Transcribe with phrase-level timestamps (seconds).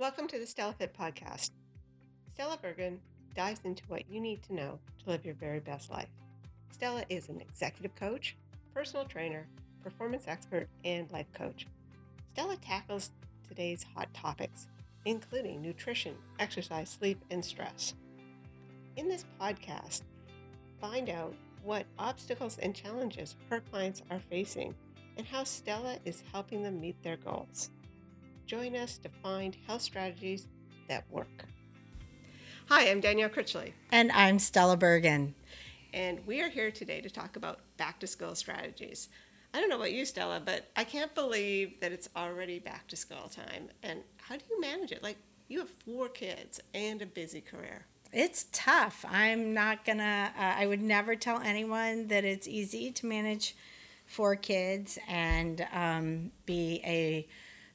[0.00, 1.50] Welcome to the Stella Fit Podcast.
[2.32, 3.00] Stella Bergen
[3.36, 6.08] dives into what you need to know to live your very best life.
[6.70, 8.34] Stella is an executive coach,
[8.72, 9.46] personal trainer,
[9.82, 11.66] performance expert, and life coach.
[12.32, 13.10] Stella tackles
[13.46, 14.68] today's hot topics,
[15.04, 17.92] including nutrition, exercise, sleep, and stress.
[18.96, 20.00] In this podcast,
[20.80, 24.74] find out what obstacles and challenges her clients are facing
[25.18, 27.68] and how Stella is helping them meet their goals.
[28.50, 30.48] Join us to find health strategies
[30.88, 31.44] that work.
[32.68, 33.74] Hi, I'm Danielle Critchley.
[33.92, 35.36] And I'm Stella Bergen.
[35.94, 39.08] And we are here today to talk about back to school strategies.
[39.54, 42.96] I don't know about you, Stella, but I can't believe that it's already back to
[42.96, 43.68] school time.
[43.84, 45.00] And how do you manage it?
[45.00, 47.86] Like, you have four kids and a busy career.
[48.12, 49.04] It's tough.
[49.08, 53.54] I'm not gonna, uh, I would never tell anyone that it's easy to manage
[54.06, 57.28] four kids and um, be a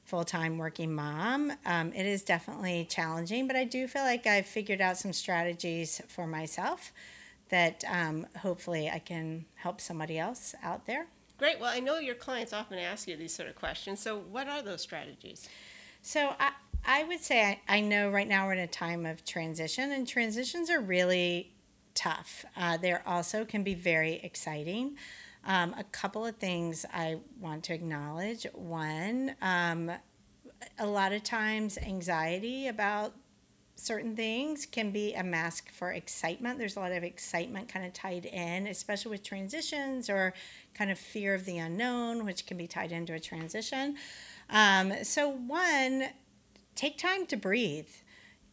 [0.06, 1.52] full time working mom.
[1.66, 6.00] Um, it is definitely challenging, but I do feel like I've figured out some strategies
[6.08, 6.92] for myself
[7.48, 11.06] that um, hopefully I can help somebody else out there.
[11.38, 11.60] Great.
[11.60, 14.00] Well, I know your clients often ask you these sort of questions.
[14.00, 15.48] So, what are those strategies?
[16.02, 16.52] So, I,
[16.84, 20.06] I would say I, I know right now we're in a time of transition, and
[20.06, 21.52] transitions are really
[21.94, 22.44] tough.
[22.56, 24.96] Uh, they also can be very exciting.
[25.46, 28.46] Um, a couple of things I want to acknowledge.
[28.52, 29.92] One, um,
[30.78, 33.14] a lot of times anxiety about
[33.76, 36.58] certain things can be a mask for excitement.
[36.58, 40.34] There's a lot of excitement kind of tied in, especially with transitions or
[40.74, 43.96] kind of fear of the unknown, which can be tied into a transition.
[44.50, 46.06] Um, so, one,
[46.74, 47.88] take time to breathe.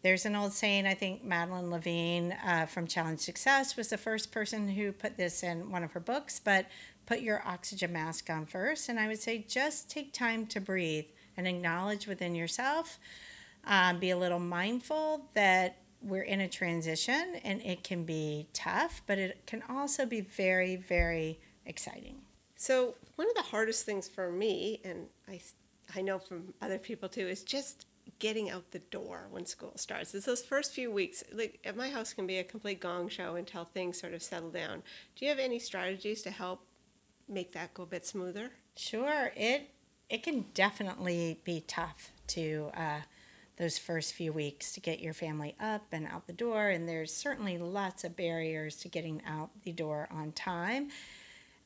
[0.04, 4.34] There's an old saying, I think Madeline Levine uh, from Challenge Success was the first
[4.34, 6.66] person who put this in one of her books, but
[7.06, 8.90] put your oxygen mask on first.
[8.90, 11.06] And I would say just take time to breathe
[11.38, 13.00] and acknowledge within yourself.
[13.64, 19.02] Um, be a little mindful that we're in a transition and it can be tough,
[19.08, 22.18] but it can also be very, very exciting.
[22.58, 25.40] So, one of the hardest things for me, and I,
[25.96, 27.86] I know from other people too, is just
[28.20, 30.14] getting out the door when school starts.
[30.14, 31.24] It's those first few weeks.
[31.32, 34.50] Like at my house can be a complete gong show until things sort of settle
[34.50, 34.84] down.
[35.16, 36.66] Do you have any strategies to help
[37.28, 38.52] make that go a bit smoother?
[38.76, 39.32] Sure.
[39.36, 39.70] It
[40.10, 43.00] it can definitely be tough to uh,
[43.58, 47.14] those first few weeks to get your family up and out the door, and there's
[47.14, 50.90] certainly lots of barriers to getting out the door on time.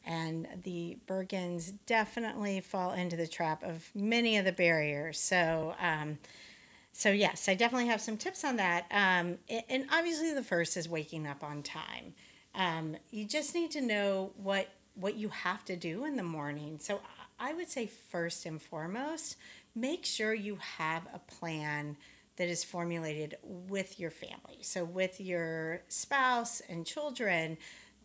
[0.07, 5.19] And the Bergens definitely fall into the trap of many of the barriers.
[5.19, 6.18] So, um,
[6.94, 8.85] so yes, I definitely have some tips on that.
[8.90, 9.38] Um,
[9.69, 12.13] and obviously, the first is waking up on time.
[12.56, 16.79] Um, you just need to know what what you have to do in the morning.
[16.81, 17.01] So
[17.40, 19.35] I would say first and foremost,
[19.75, 21.97] make sure you have a plan
[22.38, 24.59] that is formulated with your family.
[24.62, 27.57] So with your spouse and children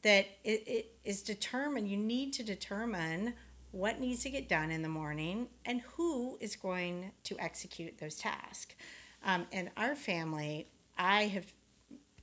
[0.02, 3.34] that it, it is determined you need to determine
[3.70, 8.16] what needs to get done in the morning and who is going to execute those
[8.16, 8.74] tasks.
[9.24, 10.66] Um, in our family,
[10.98, 11.46] I have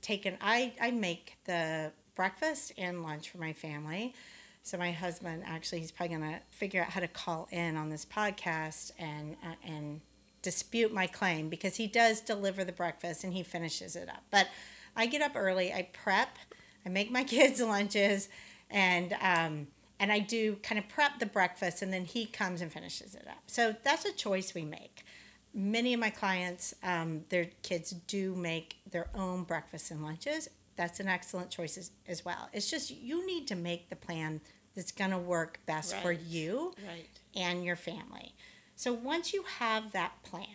[0.00, 4.14] taken I, I make the breakfast and lunch for my family.
[4.62, 8.04] So my husband actually he's probably gonna figure out how to call in on this
[8.04, 10.00] podcast and uh, and
[10.42, 14.22] dispute my claim because he does deliver the breakfast and he finishes it up.
[14.30, 14.48] But
[14.96, 16.38] I get up early, I prep,
[16.84, 18.28] I make my kids lunches,
[18.70, 19.66] and um,
[19.98, 23.26] and I do kind of prep the breakfast, and then he comes and finishes it
[23.28, 23.42] up.
[23.46, 25.04] So that's a choice we make.
[25.52, 30.48] Many of my clients, um, their kids do make their own breakfasts and lunches,
[30.80, 32.48] that's an excellent choice as, as well.
[32.54, 34.40] It's just you need to make the plan
[34.74, 36.02] that's going to work best right.
[36.02, 37.06] for you right.
[37.36, 38.34] and your family.
[38.76, 40.46] So once you have that plan,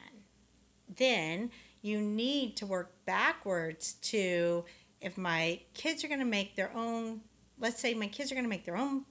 [0.98, 1.52] then
[1.84, 4.66] you need to work backwards to
[5.06, 7.22] if my kids are going to make their own,
[7.60, 9.06] let's say my kids are going to make their own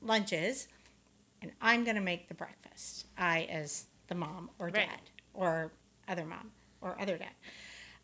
[0.00, 0.68] lunches
[1.42, 3.06] and I'm going to make the breakfast.
[3.18, 5.10] I, as the mom or dad right.
[5.34, 5.72] or
[6.06, 7.32] other mom or other dad.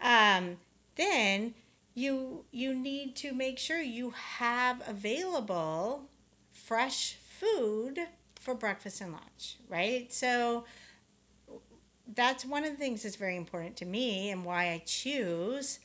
[0.01, 0.57] Um,
[0.97, 1.55] then
[1.95, 6.09] you you need to make sure you have available
[6.51, 8.01] fresh food
[8.41, 10.13] for breakfast and lunch, right?
[10.13, 10.65] So
[12.13, 15.79] that's one of the things that's very important to me and why I choose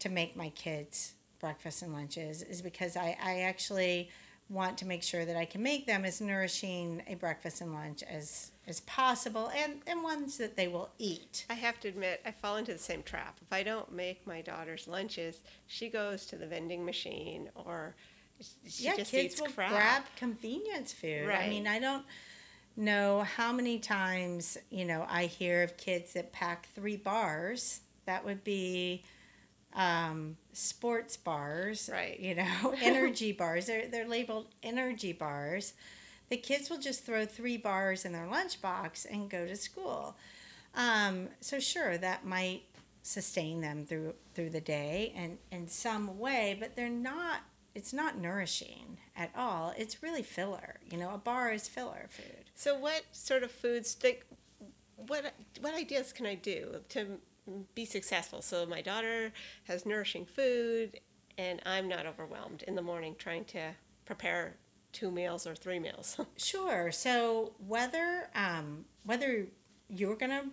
[0.00, 4.10] to make my kids breakfast and lunches is because I, I actually
[4.48, 8.02] want to make sure that I can make them as nourishing a breakfast and lunch
[8.02, 11.46] as as possible and, and ones that they will eat.
[11.48, 13.38] I have to admit, I fall into the same trap.
[13.40, 17.94] If I don't make my daughter's lunches, she goes to the vending machine or
[18.66, 19.70] she yeah, just kids eats will crap.
[19.70, 21.26] grab convenience food.
[21.26, 21.46] Right.
[21.46, 22.04] I mean, I don't
[22.76, 27.80] know how many times, you know, I hear of kids that pack three bars.
[28.04, 29.02] That would be
[29.74, 32.18] um, sports bars, Right.
[32.18, 33.66] You know, energy bars.
[33.66, 35.74] They're, they're labeled energy bars.
[36.30, 40.16] The kids will just throw three bars in their lunchbox and go to school.
[40.74, 42.62] Um, so sure, that might
[43.02, 47.40] sustain them through through the day and in some way, but they're not.
[47.74, 49.72] It's not nourishing at all.
[49.78, 50.80] It's really filler.
[50.90, 52.50] You know, a bar is filler food.
[52.54, 53.96] So, what sort of foods?
[54.02, 54.26] Like,
[54.96, 57.18] what what ideas can I do to
[57.74, 58.42] be successful?
[58.42, 59.32] So my daughter
[59.64, 61.00] has nourishing food,
[61.36, 63.72] and I'm not overwhelmed in the morning trying to
[64.04, 64.56] prepare
[64.92, 66.18] two meals or three meals.
[66.36, 66.90] Sure.
[66.92, 69.46] So whether um, whether
[69.88, 70.44] you're gonna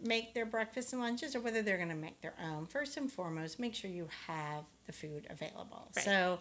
[0.00, 3.58] make their breakfast and lunches or whether they're gonna make their own, first and foremost,
[3.58, 5.88] make sure you have the food available.
[5.96, 6.04] Right.
[6.04, 6.38] So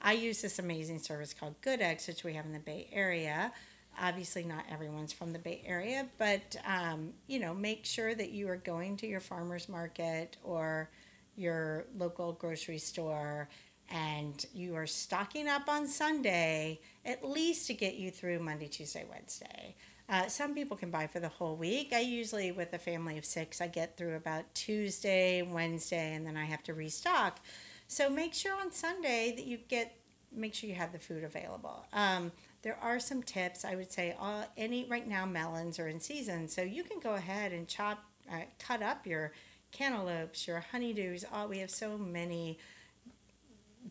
[0.00, 3.52] I use this amazing service called Good Eggs, which we have in the Bay Area.
[4.00, 8.48] Obviously, not everyone's from the Bay Area, but um, you know, make sure that you
[8.48, 10.90] are going to your farmers market or
[11.36, 13.48] your local grocery store
[13.90, 19.04] and you are stocking up on Sunday at least to get you through Monday, Tuesday,
[19.08, 19.74] Wednesday.
[20.08, 21.92] Uh, some people can buy for the whole week.
[21.92, 26.36] I usually, with a family of six, I get through about Tuesday, Wednesday, and then
[26.36, 27.40] I have to restock.
[27.88, 29.96] So make sure on Sunday that you get,
[30.32, 31.86] make sure you have the food available.
[31.92, 32.30] Um,
[32.66, 33.64] there are some tips.
[33.64, 37.14] I would say uh, any right now melons are in season, so you can go
[37.14, 39.30] ahead and chop, uh, cut up your
[39.70, 41.24] cantaloupes, your honeydews.
[41.32, 42.58] Oh, we have so many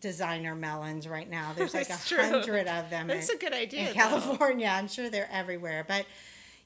[0.01, 1.53] designer melons right now.
[1.55, 3.07] There's like a hundred of them.
[3.07, 3.79] That's in- a good idea.
[3.79, 3.93] in though.
[3.93, 4.67] California.
[4.67, 6.05] I'm sure they're everywhere, but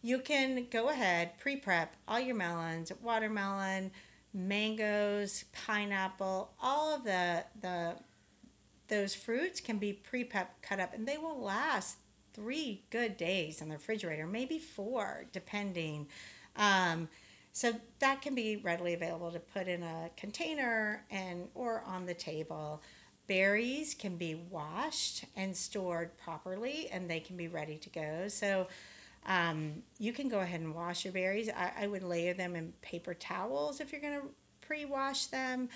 [0.02, 3.92] you can go ahead, pre-prep all your melons, watermelon,
[4.34, 7.98] mangoes, pineapple, all of the the
[8.90, 11.98] those fruits can be pre-prep cut up and they will last
[12.34, 16.08] three good days in the refrigerator, maybe four, depending.
[16.56, 17.10] Um,
[17.52, 22.14] so that can be readily available to put in a container and or on the
[22.14, 22.82] table.
[23.28, 28.28] Berries can be washed and stored properly, and they can be ready to go.
[28.28, 28.68] So
[29.26, 31.50] um, you can go ahead and wash your berries.
[31.50, 34.28] I, I would layer them in paper towels if you're going to
[34.62, 35.70] pre-wash them.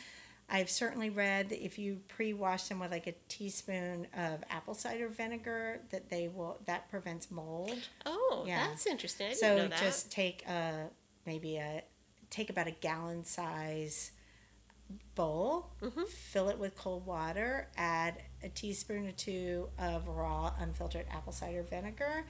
[0.50, 5.08] I've certainly read that if you pre-wash them with like a teaspoon of apple cider
[5.08, 7.78] vinegar, that they will that prevents mold.
[8.06, 8.68] Oh, Yeah.
[8.68, 9.28] that's interesting.
[9.28, 9.80] I didn't So know that.
[9.80, 10.90] just take a
[11.26, 11.84] maybe a
[12.30, 14.12] take about a gallon size
[15.16, 16.08] bowl, Mhm.
[16.08, 21.64] fill it with cold water, add a teaspoon or two of raw unfiltered apple cider
[21.64, 22.26] vinegar.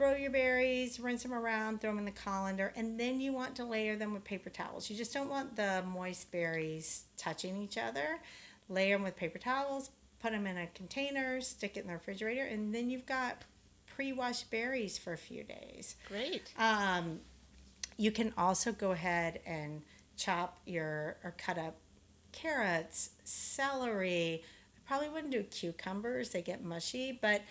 [0.00, 3.54] Throw your berries, rinse them around, throw them in the colander, and then you want
[3.56, 4.88] to layer them with paper towels.
[4.88, 8.18] You just don't want the moist berries touching each other.
[8.70, 12.46] Layer them with paper towels, put them in a container, stick it in the refrigerator,
[12.46, 13.42] and then you've got
[13.94, 15.96] pre-washed berries for a few days.
[16.08, 16.50] Great.
[16.58, 17.20] Um,
[17.98, 19.82] you can also go ahead and
[20.16, 21.76] chop your or cut up
[22.32, 24.44] carrots, celery.
[24.78, 27.42] I probably wouldn't do cucumbers; they get mushy, but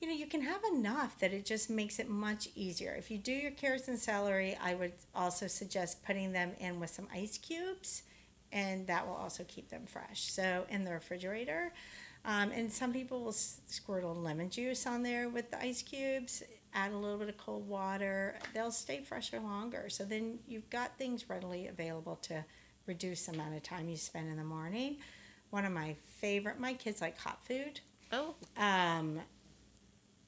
[0.00, 2.94] you know you can have enough that it just makes it much easier.
[2.96, 6.90] If you do your carrots and celery, I would also suggest putting them in with
[6.90, 8.02] some ice cubes,
[8.52, 10.30] and that will also keep them fresh.
[10.30, 11.72] So in the refrigerator.
[12.24, 16.42] Um, and some people will squirt a lemon juice on there with the ice cubes,
[16.74, 18.34] add a little bit of cold water.
[18.52, 19.88] They'll stay fresher longer.
[19.88, 22.44] So then you've got things readily available to
[22.86, 24.96] reduce the amount of time you spend in the morning.
[25.50, 27.80] One of my favorite, my kids like hot food.
[28.12, 29.20] Oh, Um,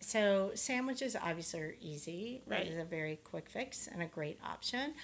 [0.00, 2.42] so sandwiches obviously are easy.
[2.46, 2.66] Right.
[2.66, 4.94] It is a very quick fix and a great option.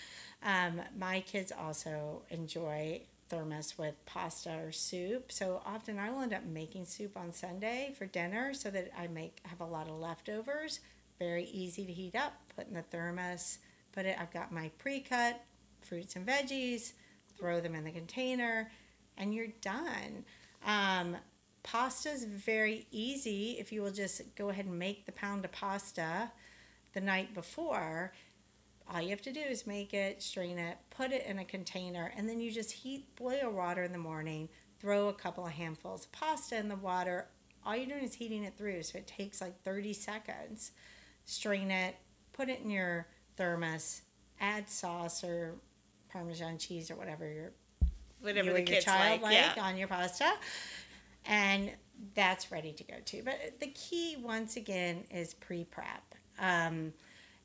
[0.42, 5.32] Um, my kids also enjoy thermos with pasta or soup.
[5.32, 9.06] So often I will end up making soup on Sunday for dinner so that I
[9.08, 10.80] make have a lot of leftovers.
[11.18, 13.58] Very easy to heat up, put in the thermos,
[13.92, 15.40] put it I've got my pre-cut
[15.80, 16.92] fruits and veggies,
[17.38, 18.70] throw them in the container,
[19.16, 20.24] and you're done.
[20.64, 21.16] Um,
[21.66, 25.50] pasta is very easy if you will just go ahead and make the pound of
[25.50, 26.30] pasta
[26.94, 28.12] the night before.
[28.88, 32.12] All you have to do is make it, strain it, put it in a container,
[32.16, 34.48] and then you just heat boil water in the morning.
[34.78, 37.26] Throw a couple of handfuls of pasta in the water.
[37.64, 40.70] All you're doing is heating it through, so it takes like 30 seconds.
[41.24, 41.96] Strain it,
[42.32, 44.02] put it in your thermos,
[44.40, 45.56] add sauce or
[46.12, 47.50] Parmesan cheese or whatever your
[48.20, 49.22] whatever you the your kids child like.
[49.22, 49.62] like yeah.
[49.64, 50.32] on your pasta,
[51.26, 51.70] and
[52.14, 53.22] that's ready to go too.
[53.24, 56.14] But the key, once again, is pre-prep.
[56.38, 56.92] Um,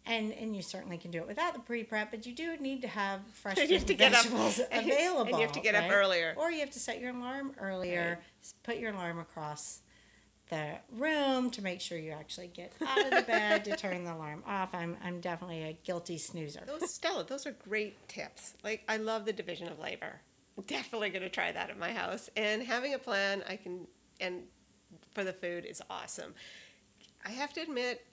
[0.05, 2.87] and, and you certainly can do it without the pre-prep, but you do need to
[2.87, 4.93] have fresh You have to and get up- vegetables and you
[5.41, 6.33] have to get up earlier.
[6.37, 8.17] or you have to set your alarm earlier.
[8.19, 8.53] Right.
[8.63, 9.81] Put your alarm across
[10.49, 14.13] the room to make sure you actually get out of the bed to turn the
[14.13, 14.73] alarm off.
[14.73, 16.63] I'm, I'm definitely a guilty snoozer.
[16.67, 18.55] Those Stella, those are great tips.
[18.63, 20.19] Like I love the division of labor.
[20.67, 22.29] Definitely going to try that at my house.
[22.35, 23.87] And having a plan, I can
[24.19, 24.43] and
[25.13, 26.33] for the food is awesome.
[27.25, 28.05] I have to admit,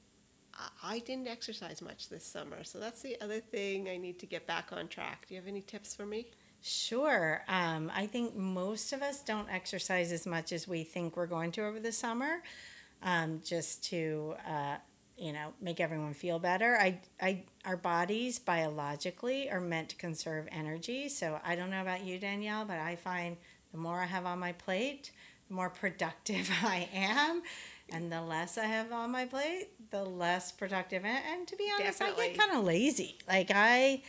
[0.83, 4.47] I didn't exercise much this summer, so that's the other thing I need to get
[4.47, 5.27] back on track.
[5.29, 6.27] Do you have any tips for me?
[6.61, 7.43] Sure.
[7.47, 11.53] Um, I think most of us don't exercise as much as we think we're going
[11.53, 12.43] to over the summer,
[13.03, 14.77] um, just to uh,
[15.19, 16.77] you know make everyone feel better.
[16.81, 21.09] I, I, our bodies biologically are meant to conserve energy.
[21.09, 23.37] So I don't know about you, Danielle, but I find
[23.73, 25.11] the more I have on my plate,
[25.49, 27.43] the more productive I am.
[27.91, 31.07] And the less I have on my plate, the less productive.
[31.07, 32.27] And, and to be honest, Definitely.
[32.27, 33.17] I get kind of lazy.
[33.27, 34.03] Like I,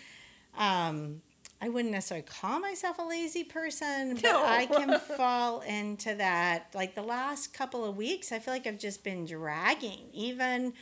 [0.58, 1.22] um,
[1.62, 4.46] I wouldn't necessarily call myself a lazy person, but no.
[4.46, 6.68] I can fall into that.
[6.74, 10.08] Like the last couple of weeks, I feel like I've just been dragging.
[10.14, 10.74] Even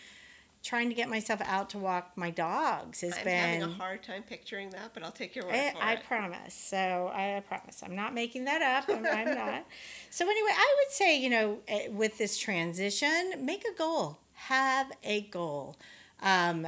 [0.67, 3.33] trying to get myself out to walk my dogs has I'm been.
[3.33, 5.93] I'm having a hard time picturing that, but I'll take your word I, for I
[5.93, 5.99] it.
[5.99, 6.53] I promise.
[6.53, 7.81] So I promise.
[7.83, 8.89] I'm not making that up.
[8.89, 9.65] I'm, I'm not.
[10.09, 14.17] So anyway, I would say, you know, eh, with this transition, make a goal.
[14.33, 15.77] Have a goal.
[16.21, 16.67] Um,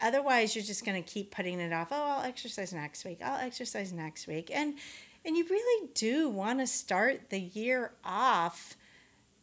[0.00, 3.40] otherwise you're just going to keep putting it off oh i'll exercise next week i'll
[3.40, 4.74] exercise next week and
[5.24, 8.76] and you really do want to start the year off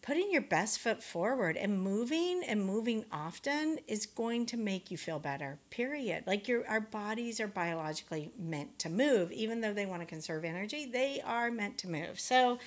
[0.08, 4.98] putting your best foot forward and moving and moving often is going to make you
[4.98, 6.24] feel better period.
[6.26, 9.34] Like your our bodies are biologically meant to move.
[9.34, 12.22] Even though they want to conserve energy they are meant to move.
[12.22, 12.58] So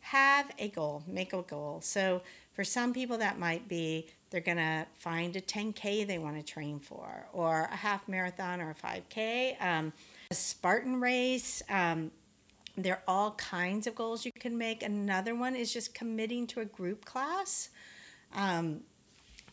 [0.00, 1.80] have a goal make a goal.
[1.82, 2.20] So
[2.52, 6.42] for some people that might be they're going to find a 10K they want to
[6.42, 9.92] train for, or a half marathon or a 5K, um,
[10.30, 11.62] a Spartan race.
[11.70, 12.10] Um,
[12.84, 14.82] there are all kinds of goals you can make.
[14.82, 17.70] Another one is just committing to a group class.
[18.34, 18.82] Um,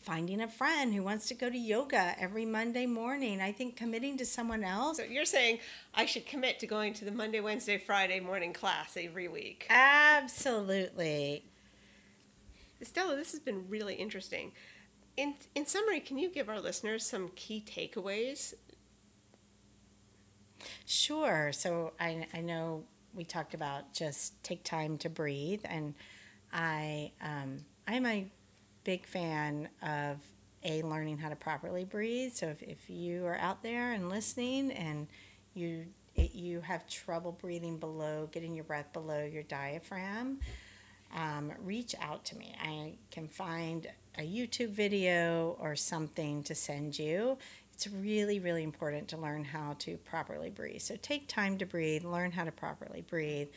[0.06, 3.40] finding a friend who wants to go to yoga every Monday morning.
[3.40, 4.98] I think committing to someone else.
[4.98, 5.58] So you're saying
[5.94, 9.66] I should commit to going to the Monday, Wednesday, Friday morning class every week.
[9.68, 11.42] Absolutely.
[12.82, 14.52] Stella, this has been really interesting.
[15.16, 18.54] In, in summary, can you give our listeners some key takeaways?
[20.84, 21.50] Sure.
[21.52, 22.84] So I, I know
[23.16, 25.94] we talked about just take time to breathe, and
[26.52, 27.58] I um,
[27.88, 28.26] I'm a
[28.84, 30.18] big fan of
[30.62, 32.32] a learning how to properly breathe.
[32.32, 35.08] So if, if you are out there and listening, and
[35.54, 40.40] you it, you have trouble breathing below, getting your breath below your diaphragm,
[41.14, 42.54] um, reach out to me.
[42.62, 43.86] I can find
[44.18, 47.38] a YouTube video or something to send you.
[47.76, 50.80] It's really, really important to learn how to properly breathe.
[50.80, 53.48] So take time to breathe, learn how to properly breathe.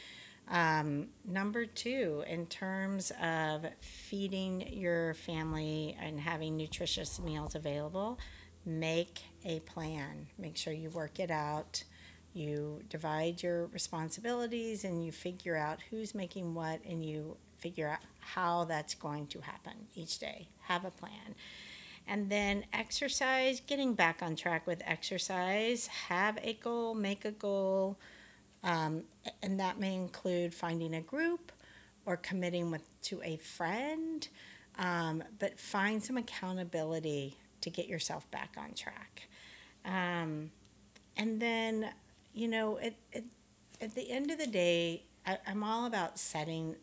[0.49, 8.19] Um, number two, in terms of feeding your family and having nutritious meals available,
[8.65, 10.27] make a plan.
[10.38, 11.81] Make sure you work it out.
[12.33, 17.99] You divide your responsibilities and you figure out who's making what and you figure out
[18.19, 20.49] how that's going to happen each day.
[20.63, 21.35] Have a plan.
[22.10, 28.00] And then exercise, getting back on track with exercise, have a goal, make a goal.
[28.63, 29.04] Um,
[29.44, 31.51] and that may include finding a group
[32.08, 34.28] or committing with to a friend.
[34.80, 39.30] Um, but find some accountability to get yourself back on track.
[39.86, 40.50] Um,
[41.16, 41.92] and then,
[42.34, 43.24] you know, at, at,
[43.82, 46.75] at the end of the day, I, I'm all about setting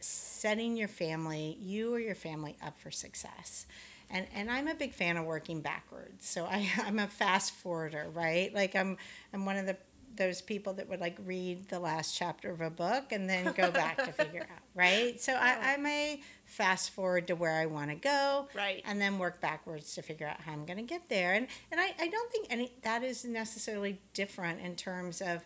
[0.00, 3.66] setting your family, you or your family, up for success.
[4.10, 6.26] And, and I'm a big fan of working backwards.
[6.26, 8.52] So I, I'm a fast forwarder, right?
[8.54, 8.96] Like I'm
[9.32, 9.76] I'm one of the
[10.18, 13.70] those people that would like read the last chapter of a book and then go
[13.70, 15.20] back to figure out, right?
[15.20, 19.18] So I, I may fast forward to where I want to go, right, and then
[19.18, 21.34] work backwards to figure out how I'm going to get there.
[21.34, 25.44] And and I, I don't think any that is necessarily different in terms of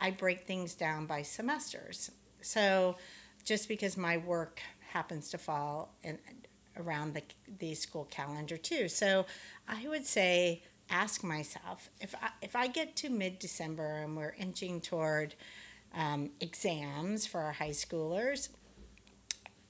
[0.00, 2.10] I break things down by semesters.
[2.42, 2.96] So
[3.44, 4.60] just because my work
[4.90, 6.18] happens to fall in
[6.76, 7.22] around the,
[7.58, 8.88] the school calendar too.
[8.88, 9.26] So
[9.68, 14.34] I would say ask myself if I, if I get to mid December and we're
[14.38, 15.34] inching toward
[15.94, 18.48] um, exams for our high schoolers,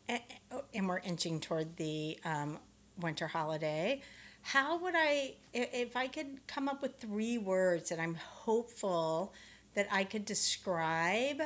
[0.08, 2.58] and we're inching toward the um,
[3.00, 4.02] winter holiday,
[4.42, 9.32] how would I, if I could come up with three words that I'm hopeful
[9.74, 11.40] that I could describe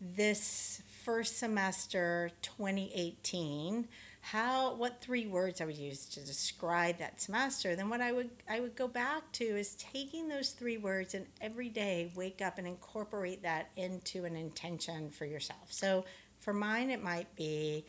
[0.00, 3.86] this first semester 2018
[4.24, 8.30] how what three words I would use to describe that semester, then what I would
[8.48, 12.56] I would go back to is taking those three words and every day wake up
[12.56, 15.72] and incorporate that into an intention for yourself.
[15.72, 16.04] So
[16.38, 17.84] for mine it might be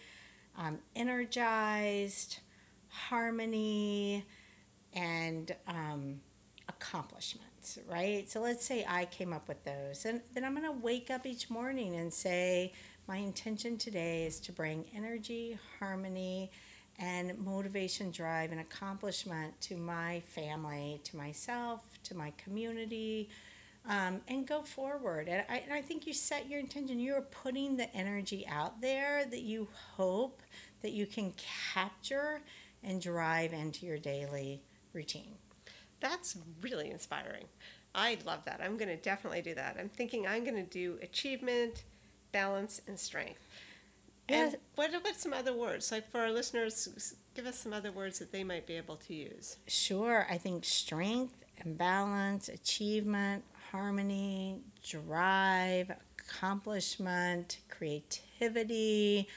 [0.58, 2.40] um, energized,
[2.90, 4.26] harmony,
[4.94, 6.20] and um,
[6.68, 8.30] accomplishments, right?
[8.30, 11.26] So let's say I came up with those, and then I'm going to wake up
[11.26, 12.74] each morning and say,
[13.08, 16.52] my intention today is to bring energy, harmony,
[17.00, 23.30] and motivation, drive, and accomplishment to my family, to myself, to my community,
[23.90, 25.28] um, and go forward.
[25.28, 27.00] And I, and I think you set your intention.
[27.00, 30.42] You're putting the energy out there that you hope
[30.82, 31.34] that you can
[31.74, 32.42] capture
[32.84, 34.62] and drive into your daily
[34.94, 35.36] routine.
[36.00, 37.46] That's really inspiring.
[37.96, 38.60] I love that.
[38.64, 39.78] I'm going to definitely do that.
[39.80, 41.84] I'm thinking I'm going to do achievement,
[42.34, 43.40] balance, and strength.
[44.30, 44.46] Yeah.
[44.46, 45.92] And what about some other words?
[45.92, 49.14] Like for our listeners, give us some other words that they might be able to
[49.14, 49.58] use.
[49.68, 59.28] Sure, I think strength and balance, achievement, harmony, drive, accomplishment, creativity.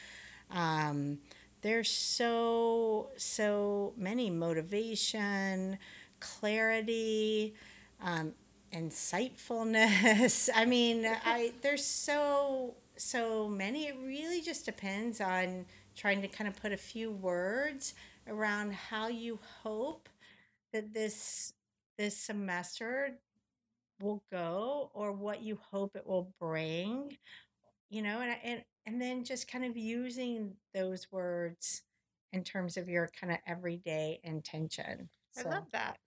[0.50, 1.18] Um,
[1.62, 5.78] there's so so many motivation,
[6.20, 7.54] clarity,
[8.00, 8.32] um,
[8.72, 10.48] insightfulness.
[10.54, 13.86] I mean, I there's so so many.
[13.86, 17.94] It really just depends on trying to kind of put a few words
[18.28, 20.08] around how you hope
[20.72, 21.52] that this
[21.98, 23.18] this semester
[24.00, 27.16] will go or what you hope it will bring
[27.88, 31.82] you know and and and then just kind of using those words
[32.32, 35.98] in terms of your kind of everyday intention I love that.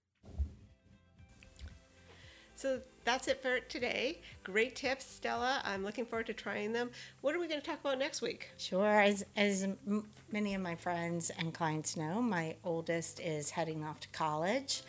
[2.60, 4.20] So that's it for today.
[4.44, 5.62] Great tips, Stella.
[5.64, 6.92] I'm looking forward to trying them.
[7.22, 8.50] What are we going to talk about next week?
[8.58, 9.00] Sure.
[9.00, 14.02] As, as m- many of my friends and clients know, my oldest is heading off
[14.02, 14.82] to college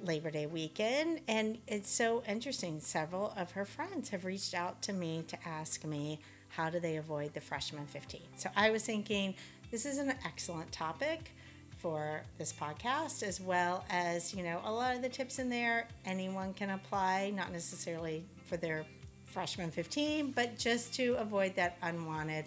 [0.00, 1.20] Labor Day weekend.
[1.28, 2.80] And it's so interesting.
[2.80, 6.96] Several of her friends have reached out to me to ask me how do they
[6.96, 8.22] avoid the freshman 15.
[8.38, 9.34] So I was thinking
[9.70, 11.32] this is an excellent topic
[11.84, 15.86] for this podcast as well as you know a lot of the tips in there
[16.06, 18.86] anyone can apply not necessarily for their
[19.26, 22.46] freshman 15 but just to avoid that unwanted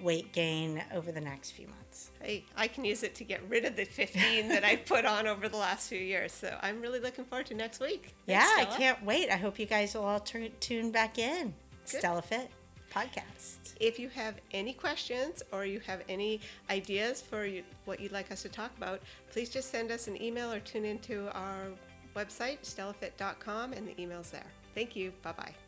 [0.00, 3.66] weight gain over the next few months I, I can use it to get rid
[3.66, 6.32] of the 15 that I've put on over the last few years.
[6.32, 8.14] So I'm really looking forward to next week.
[8.26, 11.52] yeah Thanks, i can't wait i hope you guys will all turn, tune back in
[11.90, 11.98] Good.
[11.98, 12.50] stella fit
[12.94, 18.12] podcast If you have any questions or you have any ideas for you, what you'd
[18.12, 21.68] like us to talk about, please just send us an email or tune into our
[22.16, 24.50] website, stellafit.com, and the email's there.
[24.74, 25.12] Thank you.
[25.22, 25.67] Bye bye.